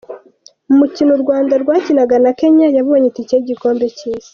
Mu 0.67 0.73
mukino 0.79 1.11
u 1.15 1.21
Rwanda 1.23 1.53
rwakinaga 1.63 2.15
na 2.23 2.31
Kenya 2.39 2.67
yabonye 2.77 3.05
itike 3.09 3.33
y'igikombe 3.35 3.85
cy'isi. 3.97 4.29